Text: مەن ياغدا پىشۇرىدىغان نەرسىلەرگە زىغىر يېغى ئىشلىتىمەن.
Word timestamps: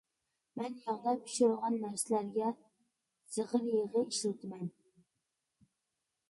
مەن 0.59 0.77
ياغدا 0.85 1.11
پىشۇرىدىغان 1.25 1.77
نەرسىلەرگە 1.83 2.47
زىغىر 3.37 3.69
يېغى 3.75 4.03
ئىشلىتىمەن. 4.09 4.73